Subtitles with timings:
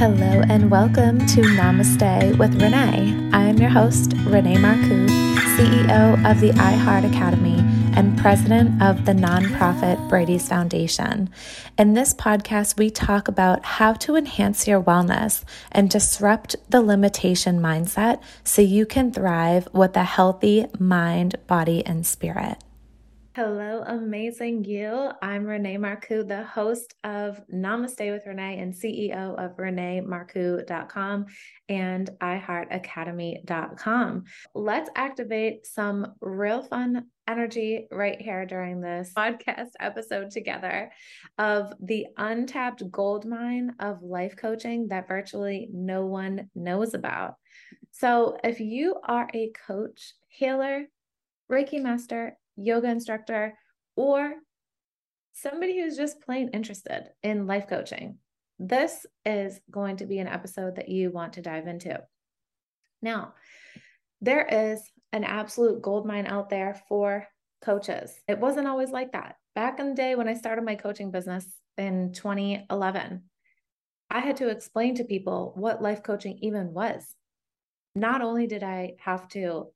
[0.00, 3.30] Hello and welcome to Namaste with Renee.
[3.34, 5.06] I am your host, Renee Marcoux,
[5.58, 7.58] CEO of the iHeart Academy
[7.94, 11.28] and president of the nonprofit Brady's Foundation.
[11.76, 17.60] In this podcast, we talk about how to enhance your wellness and disrupt the limitation
[17.60, 22.56] mindset so you can thrive with a healthy mind, body, and spirit.
[23.42, 25.10] Hello, amazing you.
[25.22, 31.24] I'm Renee Marcoux, the host of Namaste with Renee and CEO of ReneeMarcoux.com
[31.70, 34.24] and iHeartAcademy.com.
[34.54, 40.92] Let's activate some real fun energy right here during this podcast episode together
[41.38, 47.36] of the untapped gold mine of life coaching that virtually no one knows about.
[47.92, 50.84] So, if you are a coach, healer,
[51.50, 53.54] Reiki master, yoga instructor,
[53.96, 54.34] or
[55.32, 58.18] somebody who's just plain interested in life coaching,
[58.58, 62.00] this is going to be an episode that you want to dive into.
[63.02, 63.34] Now,
[64.20, 67.26] there is an absolute gold mine out there for
[67.62, 68.12] coaches.
[68.28, 69.36] It wasn't always like that.
[69.54, 71.46] Back in the day when I started my coaching business
[71.78, 73.22] in 2011,
[74.10, 77.14] I had to explain to people what life coaching even was.
[77.94, 79.68] Not only did I have to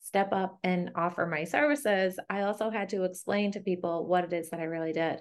[0.00, 4.32] step up and offer my services, I also had to explain to people what it
[4.32, 5.20] is that I really did.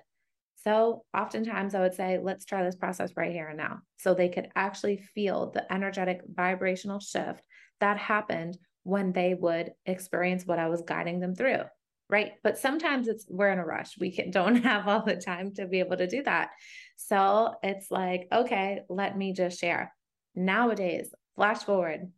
[0.63, 3.79] So oftentimes I would say, let's try this process right here and now.
[3.97, 7.45] So they could actually feel the energetic vibrational shift
[7.79, 11.61] that happened when they would experience what I was guiding them through.
[12.09, 12.33] Right.
[12.41, 13.97] But sometimes it's we're in a rush.
[13.99, 16.49] We can, don't have all the time to be able to do that.
[16.95, 19.93] So it's like, okay, let me just share.
[20.33, 22.11] Nowadays, flash forward,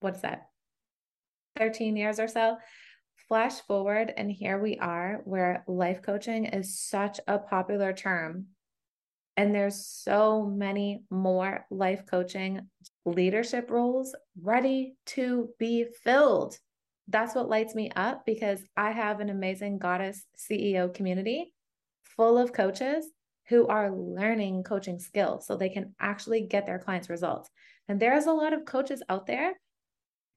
[0.00, 0.48] what's that?
[1.58, 2.56] 13 years or so.
[3.28, 8.46] Flash forward, and here we are where life coaching is such a popular term.
[9.36, 12.68] And there's so many more life coaching
[13.04, 16.58] leadership roles ready to be filled.
[17.08, 21.52] That's what lights me up because I have an amazing goddess CEO community
[22.16, 23.06] full of coaches
[23.48, 27.50] who are learning coaching skills so they can actually get their clients results.
[27.88, 29.54] And there's a lot of coaches out there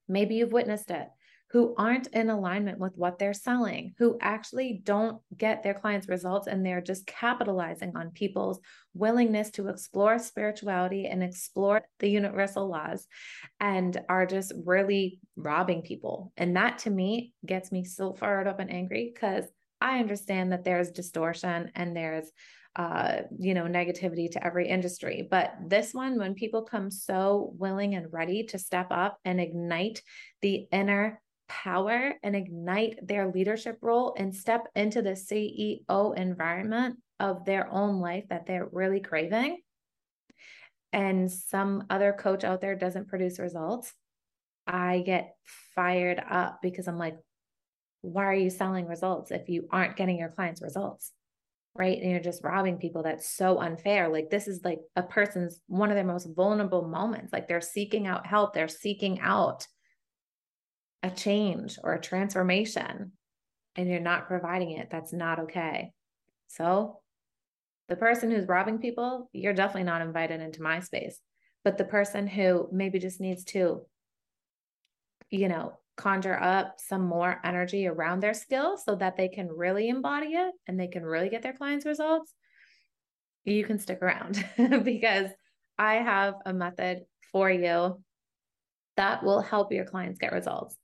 [0.08, 1.08] maybe you've witnessed it,
[1.52, 6.48] who aren't in alignment with what they're selling, who actually don't get their clients' results
[6.48, 8.60] and they're just capitalizing on people's
[8.94, 13.08] willingness to explore spirituality and explore the universal laws
[13.62, 16.34] and are just really robbing people.
[16.36, 19.46] And that to me gets me so fired up and angry because
[19.80, 22.30] I understand that there's distortion and there's
[22.78, 25.28] uh, you know, negativity to every industry.
[25.30, 30.04] But this one, when people come so willing and ready to step up and ignite
[30.42, 37.46] the inner power and ignite their leadership role and step into the CEO environment of
[37.46, 39.58] their own life that they're really craving,
[40.94, 43.94] and some other coach out there doesn't produce results,
[44.66, 45.36] I get
[45.76, 47.18] fired up because I'm like,
[48.02, 51.12] why are you selling results if you aren't getting your clients results?
[51.78, 51.98] Right?
[52.02, 53.04] And you're just robbing people.
[53.04, 54.10] That's so unfair.
[54.10, 57.32] Like, this is like a person's one of their most vulnerable moments.
[57.32, 59.68] Like, they're seeking out help, they're seeking out
[61.04, 63.12] a change or a transformation,
[63.76, 64.90] and you're not providing it.
[64.90, 65.92] That's not okay.
[66.48, 67.02] So,
[67.88, 71.20] the person who's robbing people, you're definitely not invited into my space.
[71.64, 73.86] But the person who maybe just needs to,
[75.30, 79.90] you know, conjure up some more energy around their skill so that they can really
[79.90, 82.34] embody it and they can really get their clients results,
[83.44, 84.44] you can stick around
[84.84, 85.30] because
[85.78, 88.02] I have a method for you
[88.96, 90.76] that will help your clients get results.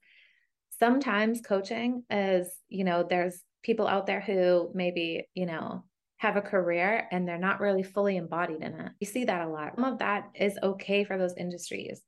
[0.80, 5.84] Sometimes coaching is, you know, there's people out there who maybe, you know,
[6.18, 8.92] have a career and they're not really fully embodied in it.
[9.00, 9.76] You see that a lot.
[9.76, 12.02] Some of that is okay for those industries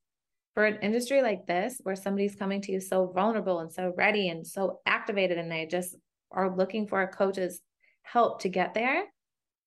[0.55, 4.29] for an industry like this where somebody's coming to you so vulnerable and so ready
[4.29, 5.95] and so activated and they just
[6.31, 7.61] are looking for a coach's
[8.01, 9.05] help to get there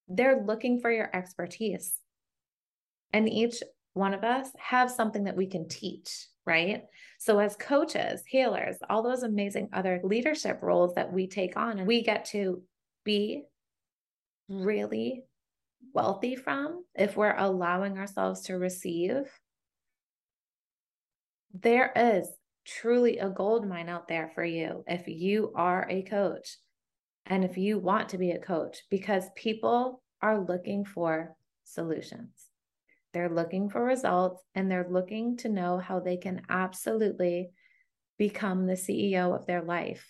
[0.09, 1.95] they're looking for your expertise.
[3.13, 6.85] And each one of us have something that we can teach right?
[7.19, 11.87] So as coaches healers all those amazing other leadership roles that we take on and
[11.87, 12.63] we get to
[13.05, 13.43] be
[14.49, 15.25] really
[15.93, 19.31] wealthy from if we're allowing ourselves to receive
[21.53, 22.29] there is
[22.67, 26.59] truly a gold mine out there for you if you are a coach
[27.27, 31.35] and if you want to be a coach because people are looking for
[31.65, 32.31] solutions.
[33.13, 37.51] They're looking for results and they're looking to know how they can absolutely
[38.19, 40.05] become the CEO of their life.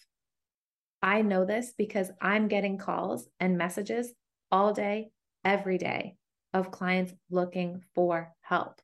[1.02, 4.12] I know this because I'm getting calls and messages
[4.50, 5.10] all day,
[5.44, 6.16] every day
[6.52, 8.80] of clients looking for help.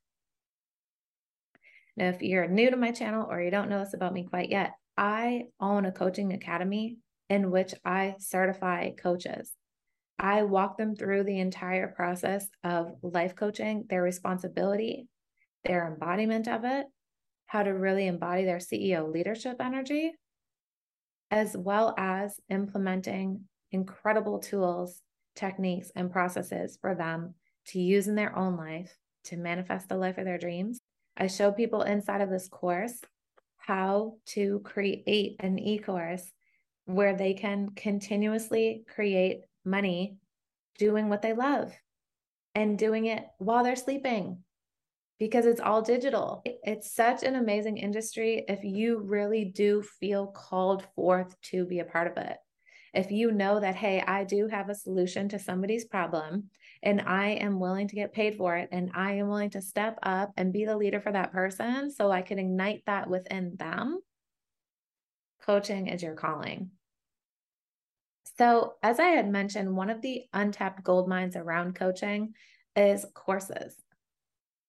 [1.97, 4.49] Now, if you're new to my channel or you don't know this about me quite
[4.49, 6.97] yet, I own a coaching academy
[7.29, 9.53] in which I certify coaches.
[10.19, 15.07] I walk them through the entire process of life coaching, their responsibility,
[15.65, 16.85] their embodiment of it,
[17.47, 20.13] how to really embody their CEO leadership energy,
[21.31, 25.01] as well as implementing incredible tools,
[25.35, 27.33] techniques, and processes for them
[27.67, 30.79] to use in their own life to manifest the life of their dreams.
[31.17, 32.99] I show people inside of this course
[33.57, 36.31] how to create an e course
[36.85, 40.17] where they can continuously create money
[40.77, 41.73] doing what they love
[42.53, 44.39] and doing it while they're sleeping
[45.17, 46.43] because it's all digital.
[46.45, 51.85] It's such an amazing industry if you really do feel called forth to be a
[51.85, 52.37] part of it.
[52.93, 56.49] If you know that, hey, I do have a solution to somebody's problem
[56.85, 59.97] and I am willing to get paid for it and I am willing to step
[60.03, 63.99] up and be the leader for that person so I can ignite that within them,
[65.41, 66.69] coaching is your calling.
[68.37, 72.33] So, as I had mentioned, one of the untapped gold mines around coaching
[72.75, 73.75] is courses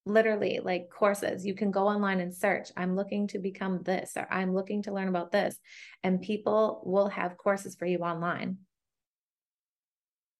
[0.06, 1.44] literally like courses.
[1.44, 4.92] You can go online and search, I'm looking to become this, or I'm looking to
[4.92, 5.58] learn about this.
[6.02, 8.58] And people will have courses for you online.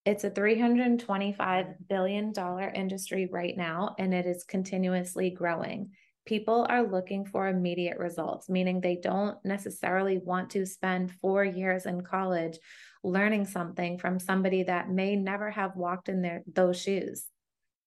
[0.07, 2.33] It's a $325 billion
[2.73, 5.89] industry right now, and it is continuously growing.
[6.25, 11.85] People are looking for immediate results, meaning they don't necessarily want to spend four years
[11.85, 12.57] in college
[13.03, 17.25] learning something from somebody that may never have walked in their those shoes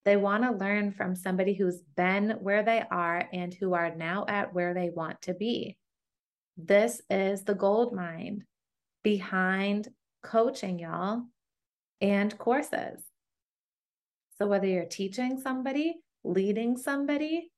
[0.05, 4.25] they want to learn from somebody who's been where they are and who are now
[4.29, 5.77] at where they want to be.
[6.57, 8.45] This is the gold mine
[9.03, 9.89] behind
[10.23, 11.25] coaching, y'all,
[12.01, 13.03] and courses.
[14.39, 17.51] So, whether you're teaching somebody, leading somebody,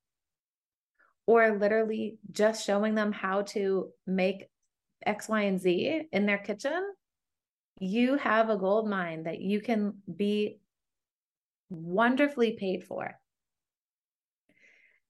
[1.25, 4.49] or literally just showing them how to make
[5.05, 6.93] X, Y, and Z in their kitchen,
[7.79, 10.59] you have a gold mine that you can be
[11.69, 13.19] wonderfully paid for.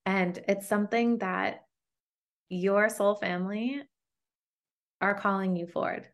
[0.06, 1.66] And it's something that
[2.50, 3.82] your soul family
[5.02, 6.08] are calling you forward.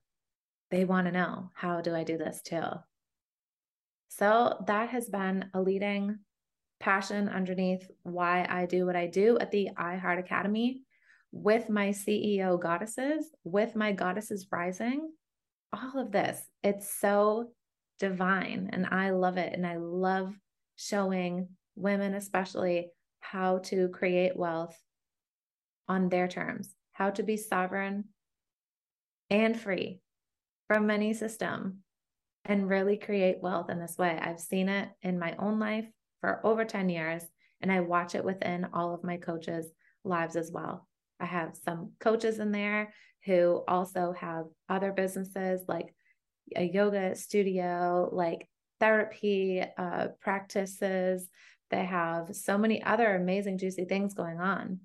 [0.71, 2.63] They want to know, how do I do this too?
[4.09, 6.19] So that has been a leading
[6.79, 10.81] passion underneath why I do what I do at the iHeart Academy
[11.31, 15.11] with my CEO goddesses, with my goddesses rising,
[15.71, 16.41] all of this.
[16.63, 17.51] It's so
[17.99, 19.53] divine and I love it.
[19.53, 20.33] And I love
[20.75, 22.89] showing women, especially,
[23.19, 24.77] how to create wealth
[25.87, 28.05] on their terms, how to be sovereign
[29.29, 29.99] and free
[30.67, 31.83] from any system
[32.45, 34.17] and really create wealth in this way.
[34.21, 35.85] I've seen it in my own life
[36.21, 37.23] for over 10 years,
[37.61, 39.71] and I watch it within all of my coaches'
[40.03, 40.87] lives as well.
[41.19, 42.93] I have some coaches in there
[43.25, 45.93] who also have other businesses like
[46.55, 48.47] a yoga studio, like
[48.79, 51.27] therapy uh, practices.
[51.69, 54.79] They have so many other amazing, juicy things going on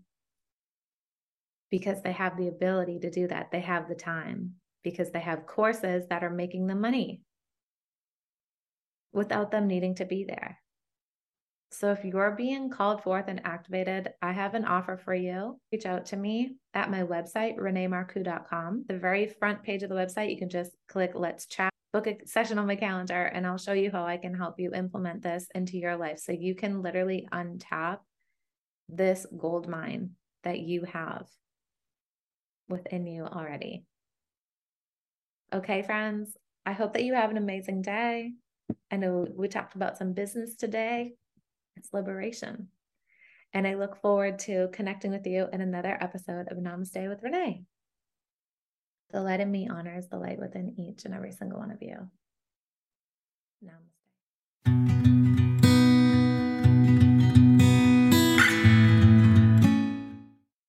[1.70, 3.50] because they have the ability to do that.
[3.50, 7.22] They have the time because they have courses that are making them money
[9.14, 10.58] without them needing to be there.
[11.70, 15.58] So if you're being called forth and activated, I have an offer for you.
[15.72, 18.84] Reach out to me at my website, reneemarcoux.com.
[18.86, 22.16] The very front page of the website, you can just click Let's Chat, book a
[22.26, 25.48] session on my calendar, and I'll show you how I can help you implement this
[25.52, 27.98] into your life so you can literally untap
[28.88, 30.10] this gold mine
[30.44, 31.26] that you have
[32.68, 33.84] within you already.
[35.52, 38.32] Okay, friends, I hope that you have an amazing day.
[38.90, 41.14] I know we talked about some business today
[41.76, 42.68] it's liberation.
[43.52, 47.62] And I look forward to connecting with you in another episode of Namaste with Renee.
[49.12, 52.10] The light in me honors the light within each and every single one of you.
[53.64, 55.03] Namaste.